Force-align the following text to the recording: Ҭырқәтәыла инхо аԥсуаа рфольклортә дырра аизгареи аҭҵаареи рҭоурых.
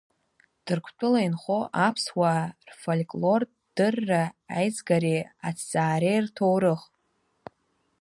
Ҭырқәтәыла 0.65 1.19
инхо 1.27 1.59
аԥсуаа 1.87 2.45
рфольклортә 2.67 3.55
дырра 3.75 4.23
аизгареи 4.57 5.21
аҭҵаареи 5.47 6.19
рҭоурых. 6.25 6.81